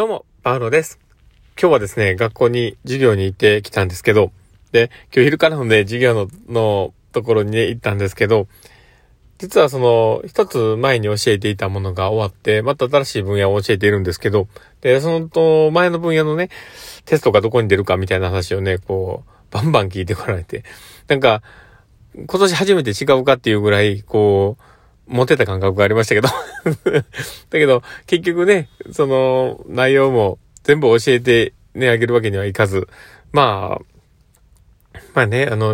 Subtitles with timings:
[0.00, 0.98] どうも、パウロです。
[1.60, 4.32] 今日はですね、学校に授業に行ってきたんですけど、
[4.72, 8.48] で、今日昼からのね、授業の、のところにね、行ったんですけど、
[9.36, 14.48] 実はその、一つ前に教えていたものが終わって、また新しい分野を教えているんですけど、
[14.80, 16.48] で、そのと、前の分野のね、
[17.04, 20.64] テストがどこに出るかみたいな話をね、こう、バンバン聞いてこられて、
[21.08, 21.42] なんか、
[22.16, 24.62] 今年初めて違うかっていうぐらい、こう、
[25.10, 26.28] 持ってた感覚がありましたけど。
[27.50, 32.88] だけど、結局ね、その内容も全部教えてね、あげるわけにはいかず、
[33.32, 35.70] まあ、まあね、あの、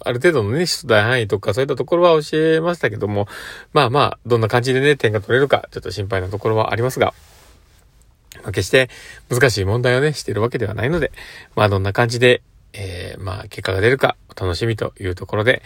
[0.00, 3.26] ある程度のね、出題範囲とかそういったところは教えましたけども、
[3.72, 7.14] まあまあ、どんな感じでね、点が取れるか、ちょっと心配なところはありますが、
[8.42, 8.88] まあ、決して
[9.28, 11.10] 難しい問題をね、しているわけではないので、
[11.54, 12.42] まあどんな感じで、
[12.72, 15.62] えー、まあ結果が出るかお楽しみというところで、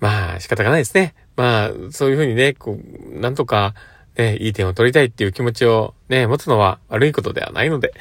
[0.00, 1.14] まあ仕方がないですね。
[1.42, 3.74] まあそういうふうにね、こう、なんとか、
[4.16, 7.94] ね、いい点を取りたいっていう気持ちをね、持つのは悪いことではないので、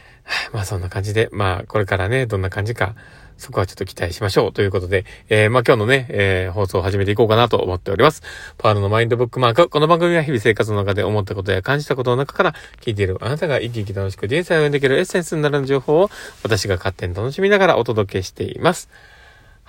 [0.54, 2.94] まあそんな感じで、まあこれからね、どんな感じか、
[3.36, 8.22] そこはちょっと期待しましょうということで、えー、まあ今日のね、えー、放送を始めていこうかなと思っております。
[8.56, 9.68] パールのマインドブックマーク。
[9.68, 16.10] この番組は日々生活の中で思ったことや感じたことの中から聞いているあなたが生き生き楽しく人生をできるエッセンスになる情報を
[16.42, 18.88] 私が勝手に楽しみながらお届けしています。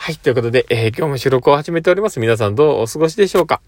[0.01, 0.15] はい。
[0.15, 2.21] ということで、えー、今日も収録を始めております。
[2.21, 3.61] 皆さんどうお過ごしでしょうか？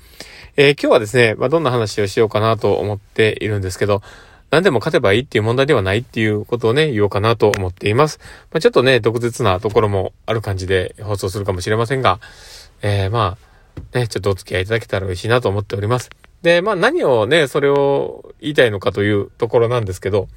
[0.56, 4.02] えー、今日はですね、まあ、どんな話をしようかなと思っているんですけど、
[4.50, 8.18] 何でも勝てばいいっていう問題ではないっていうことをね、言おうかなと思っています。
[8.50, 12.22] まあ、ちょっとね、毒舌なところもある感じで放送するかもしれませんが、
[12.82, 13.38] えー、ま
[13.94, 16.12] あ、ね、ちょっとお付き合いいただけたら嬉しいなと思っております。
[16.44, 20.30] で、まあ何をね、それを言いたいのかというところなんですけど、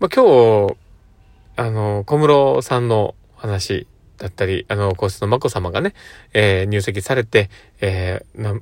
[0.00, 0.76] まあ今日、
[1.56, 3.86] あの、小室さんの話
[4.18, 5.94] だったり、あの、皇室の眞子さまがね、
[6.34, 7.48] えー、入籍されて、
[7.80, 8.60] えー、な、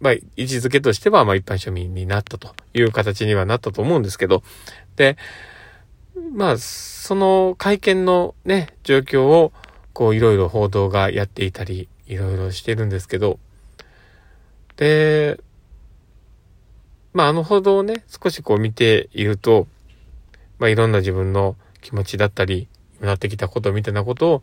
[0.00, 4.42] まあ、位置づけとしては、まあ、一般庶民になったという形にはなったと思うんですけど、
[4.96, 5.16] で、
[6.34, 9.52] まあ、その会見のね、状況を、
[9.92, 13.38] こう、いろいろ報道がやっていたり、いろいろしてるんですけど、
[14.76, 15.40] で、
[17.12, 19.66] まあ、あの報道をね、少しこう見ていると、
[20.58, 22.68] まあ、いろんな自分の気持ちだったり、
[23.00, 24.42] なってきたことみたいなことを、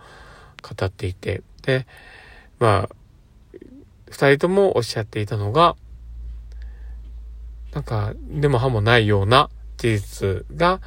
[0.67, 1.87] 語っていて、で、
[2.59, 2.95] まあ、
[4.09, 5.75] 二人ともおっしゃっていたのが、
[7.73, 10.81] なんか、でも歯もないような事実が、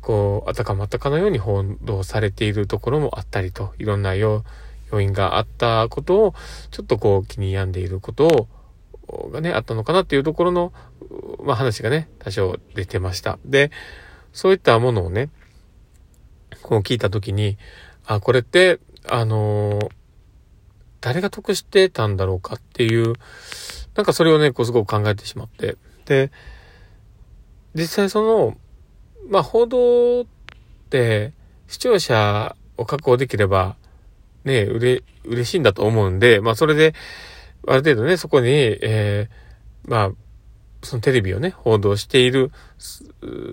[0.00, 4.44] こう、あたかまたかのように報道されているところもあったりと、いろんな要
[4.92, 6.34] 因があったことを、
[6.70, 8.48] ちょっとこう気に病んでいること
[9.06, 10.72] を、がね、あったのかなっていうところの、
[11.42, 13.38] まあ話がね、多少出てました。
[13.44, 13.70] で、
[14.32, 15.30] そういったものをね、
[16.62, 17.58] こう聞いたときに、
[18.06, 19.90] あ、これって、あの、
[21.00, 23.14] 誰が得してたんだろうかっていう、
[23.94, 25.76] なんかそれをね、こうすごく考えてしまって。
[26.06, 26.30] で、
[27.74, 28.56] 実際その、
[29.28, 30.24] まあ報道っ
[30.90, 31.32] て
[31.66, 33.76] 視聴者を確保できれば、
[34.44, 36.94] ね、うれ、嬉しいんだと思うんで、まあそれで、
[37.66, 40.10] ある程度ね、そこに、えー、まあ、
[40.82, 42.50] そのテレビをね、報道している、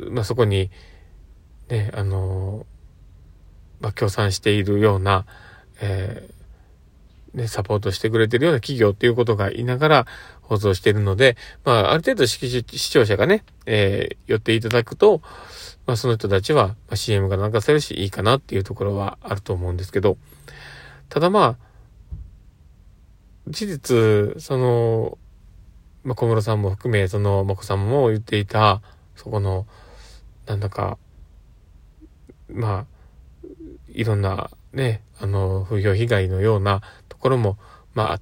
[0.09, 0.69] まあそこに、
[1.69, 2.65] ね、あの
[3.91, 5.25] あ、協賛しているような、
[5.81, 10.07] えー、ね、サポートしてくれてるような企業っていうことが言いながら
[10.41, 15.21] 放送しているので、まあ、ある程度視聴者がね、えー、寄っていただくと、
[15.85, 20.17] まあ、その人たちは、CM が流せるしいいかなっていうところはあると思うんですけど、
[21.09, 21.71] ただまあ、
[23.47, 25.17] 事実、その、
[26.03, 28.81] まあ、小室さんも含め、その、まこさんも言っていた、
[29.15, 29.65] そこの、
[30.45, 30.97] なんだか、
[32.49, 32.90] まあ、
[33.89, 37.57] いろんなね、あの、風評被害のようなところも、
[37.93, 38.19] まあ、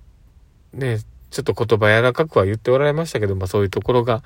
[0.74, 1.00] ね、
[1.30, 4.24] ちょっと言葉柔らかくは言っておられましたけど、まあそういうところが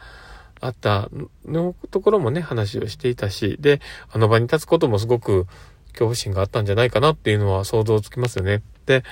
[0.61, 1.09] あった
[1.45, 5.45] のところもね、話をしていたし、で、あの場に立つこともすごく
[5.89, 8.63] 恐怖心があったんじゃないかなっていうのは想像つきますよね。
[8.85, 9.03] で、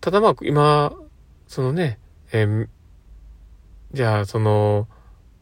[0.00, 0.92] ただまあ今、
[1.48, 1.98] そのね、
[2.32, 2.68] えー、
[3.92, 4.86] じゃあその、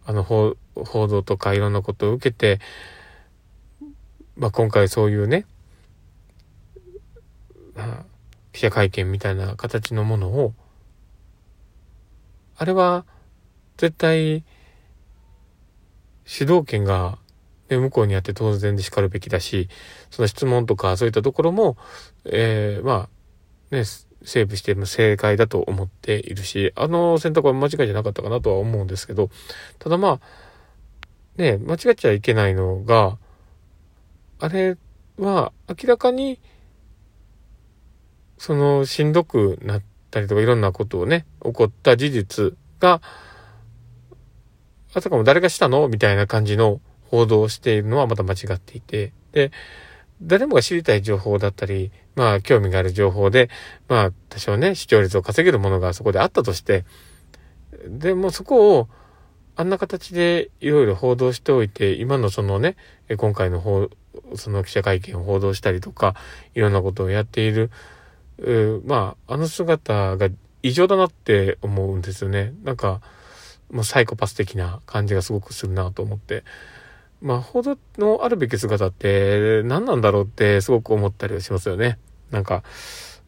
[0.06, 2.60] あの報道とかいろんなことを受けて、
[4.36, 5.46] まあ今回そういうね、
[8.52, 10.54] 記者会見みたいな形のものを、
[12.56, 13.04] あれは
[13.76, 14.44] 絶対
[16.24, 17.18] 主導権が、
[17.68, 19.68] ね、向こうにあって当然で叱るべきだし、
[20.10, 21.76] その質問とかそういったところも、
[22.24, 23.08] えー、ま
[23.70, 29.28] あ、ね、セーブしても正解だと思っているし、あの選択は間違いじゃなかったかなとは思うんですけど、
[29.78, 30.20] ただまあ、
[31.36, 33.18] ね、間違っちゃいけないのが、
[34.38, 34.76] あれ
[35.18, 36.40] は明らかに
[38.38, 43.00] そのしんどくなったりとかいろんなことをね、起こった事実が、
[44.94, 46.80] あたかも誰がしたのみたいな感じの
[47.10, 49.50] 報道をしているのはまた間違っていて、で、
[50.22, 53.50] 誰もが知りたい情報だったり、まあ興味がある情報で、
[53.88, 56.84] まあ多少ね、視聴率を稼げるものがそこであったとして、
[57.88, 58.88] でもそこを
[59.54, 62.76] あんな形でいろいろ報道しておいて、今のそのね、
[63.16, 63.88] 今回の方、
[64.34, 66.14] その記者会見を報道したりとか、
[66.54, 67.70] いろんなことをやっている、
[68.84, 70.28] まあ、あの姿が
[70.62, 72.54] 異常だなって思うんですよね。
[72.64, 73.00] なんか、
[73.70, 76.44] もうサイコパス的な感じがすごくするなと思って。
[77.22, 81.98] まあ、報道のあるべき姿って何なんだろうってすごく思ったりはしますよね。
[82.30, 82.62] なんか、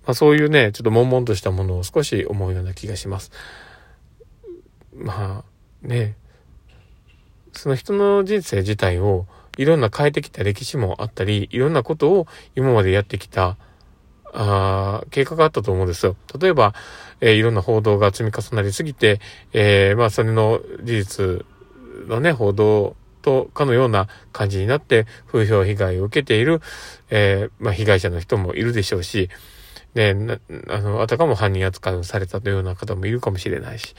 [0.04, 3.32] まあ、そういうね、ちょっと悶々としたものを少し思うような気がします。
[4.94, 5.44] ま
[5.82, 6.16] あ、ね、
[7.52, 9.26] その人の人生自体を
[9.58, 13.58] いろんな変えてきた歴史もあったり、いろんなことを今までやってきた、
[14.32, 16.16] あ経過があったと思うんですよ。
[16.40, 16.74] 例えば、
[17.20, 19.20] えー、いろんな報道が積み重なりすぎて、
[19.52, 21.46] えー、まあ、それの事実
[22.08, 26.60] のね、報道とかのような感じになって、風評被害を受けている、
[27.10, 29.28] えー、まあ、被害者の人もいるでしょうし、
[29.94, 30.14] ね、
[30.68, 33.96] あの、あたかも犯人扱いをされたというような方もいるかもしれないし、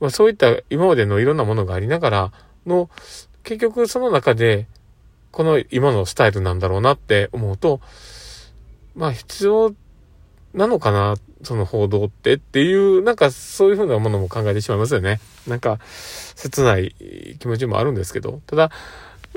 [0.00, 2.32] まあ、そういった今までのいろんなものがありながら
[2.66, 2.90] の、
[3.42, 4.66] 結局その中で、
[5.30, 7.80] この今のスタイルなんだろうなって思うと、
[8.96, 9.74] まあ必要
[10.54, 15.20] なのかな、その報道ってっていう、なんかそういうふうなものも考えてしまいますよね。
[15.46, 15.78] なんか、
[16.34, 16.94] 切ない
[17.38, 18.70] 気持ちもあるんですけど、ただ、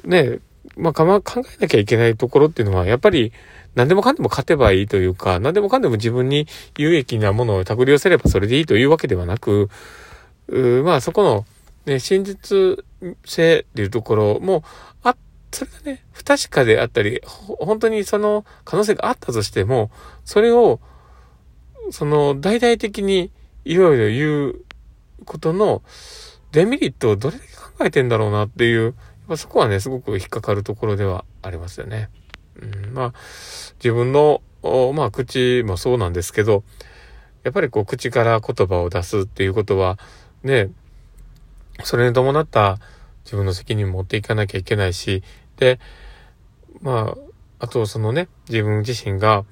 [0.03, 0.39] ね、
[0.77, 3.33] まあ考えなきゃいけないところっていうのは、やっぱり
[3.75, 6.47] 何でもかんでも勝てばいいというか、何でもかんでも自分に
[6.77, 9.69] 有益なものを手繰り寄せればそれでいいというわけではなく、
[10.47, 11.45] うまあそこの、
[11.85, 12.83] ね、真実
[13.25, 14.63] 性っていうところも、
[15.03, 15.17] あっ、
[15.53, 19.91] それがね、不確かであったり、本当にその可能性があったとしても、
[20.23, 20.79] それを、
[21.89, 23.31] その大々的に
[23.65, 24.61] いろいろ言う
[25.25, 25.81] ことの
[26.51, 28.93] デメリットをどれだけ考えてんだろうなっていう、やっ
[29.27, 32.09] ぱそこはね、すごく引っかかるところではありますよね。
[32.61, 33.13] うん、まあ、
[33.75, 34.41] 自分の、
[34.93, 36.63] まあ、口もそうなんですけど、
[37.43, 39.97] やっぱりこう、口から言葉を出すっていうことは、
[40.43, 40.69] ね、
[41.83, 42.79] それに伴った
[43.31, 45.23] 自分の責任持っていかなきゃいけないし、
[45.55, 45.79] で、
[46.81, 49.45] まあ、あとそのね、自分自身が、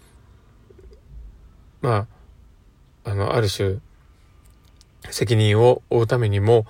[1.80, 2.08] ま
[3.06, 3.78] あ、あの、ある種、
[5.10, 6.66] 責任を負うためにも、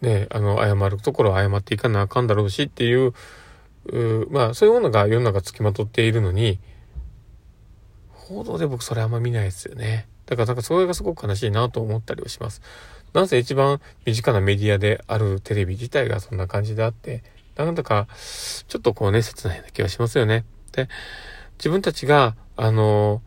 [0.00, 3.12] ね、あの、謝るところは謝っていかなあかんだろうしっていう、
[3.84, 6.58] うまあ、そういうものが世の中付きまとっているのに、
[8.14, 10.08] 報道で僕それあんま見ないですよね。
[10.30, 12.62] だからなんかそれがすごく悲しいなと思ったりはします。
[13.12, 17.24] なぜ一番身近なメディアであるテレビ自体がそんな感じであって、
[17.56, 18.06] なんだか、
[18.68, 20.44] ちょっとこうね、切ないような気がしますよね。
[20.72, 20.88] で、
[21.58, 23.22] 自分たちが、あの、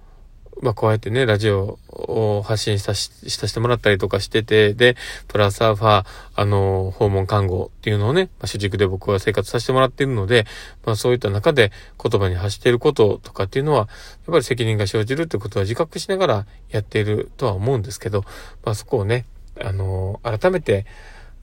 [0.62, 4.96] まあ、こうやってね、ラジオを発信さし、させてもらったりとかしてて、で、
[5.28, 6.06] プラスアルファ、
[6.36, 10.46] あの、訪問看護っていうのをね、まあ、主軸で僕は生活させてもらっているので、
[10.86, 11.72] まあ、そういった中で
[12.02, 13.88] 言葉に発していることとかっていうのは、やっ
[14.28, 18.24] ぱり責任が生じるってことは自覚しながらやっているとは思うんですけど、
[18.64, 19.26] まあ、そこをね、
[19.62, 20.86] あの、改めて、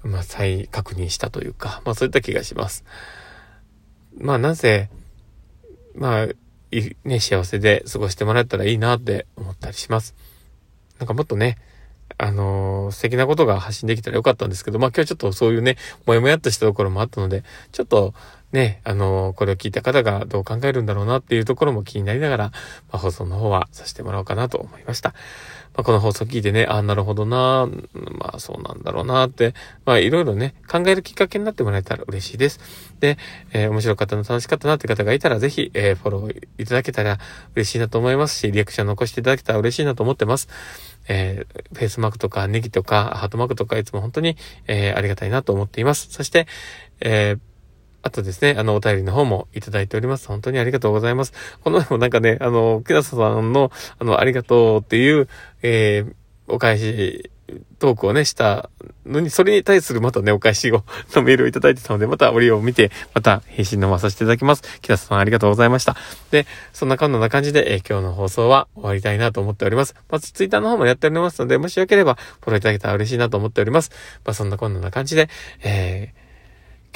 [0.03, 2.85] まあ、再確認したというか、まあ、そういった気がします。
[4.19, 4.89] まあ、なぜ、
[5.95, 6.29] まあ、
[7.05, 10.15] ね、幸せで過ごしてもらえたらいいなって思ったりします。
[10.99, 11.59] なんかもっとね、
[12.19, 15.77] あのー、素敵なことが発信できたらよかったんですけど、まあ今日ちょっとそういうね、
[16.07, 18.15] もやもやっとしたところもあったので、ちょっと
[18.53, 22.45] ね、あのー、これを聞いた方がどう考えるんだろうなっていうところも気になりながら、
[22.91, 25.15] まあ、放送の方はさせてもらおうかなと思いました。
[25.75, 27.69] まあ、この放送聞いてね、ああ、なるほどな、
[28.19, 32.61] まあそうなんだろうなって、まあいろいろね、考えるきっかけになってもらえたら嬉しいです。
[32.99, 33.19] で、
[33.53, 37.19] えー、面白かったな、楽しかったなって方がいたら、ぜひ、えー、フォローいただけたら
[37.55, 40.49] 嬉しいなと思いますし、リアクション残していただけたら嬉しいなと思ってます。
[41.09, 44.37] えー、フェイスマークとかネギとかハートマークとかいつも本当に、
[44.67, 46.09] えー、ありがたいなと思っています。
[46.11, 46.47] そして、
[47.01, 47.39] えー、
[48.03, 50.29] あとですね、あの、お便りの方もいただいております。
[50.29, 51.33] 本当にありがとうございます。
[51.63, 55.29] この前もなんかね、あの、木田さんの、あの、ありがとうっていう、
[55.63, 56.15] えー、
[56.49, 57.31] お返し、
[57.79, 58.71] トークをね、した
[59.07, 64.63] のに、それに対するまたね、お返しを、 のメールをいただいてたので、また折を見て、また返信のまさせていただきます。
[64.81, 65.97] 木田さんありがとうございました。
[66.31, 69.95] で、そんなこんな感じで、えー、今日の放送は終わりたいなと思っております。
[70.11, 73.91] まず、ツイッターの方もやっておりますので、もしよければ、フォローいただけたら嬉しいなと思っております。
[74.25, 75.29] まあ、そんなこんな感じで、
[75.63, 76.20] えー、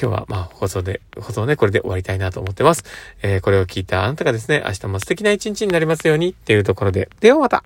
[0.01, 2.85] 今日はまあ放送で、放送ね、これで終わりたいなと思ってます。
[3.23, 7.65] えー、これを聞いたあなたがですね、明日も素敵な一日になりますようにっていうところで、ではまた